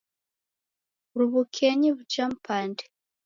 [1.17, 2.83] Ruwukenyi wuja mpande.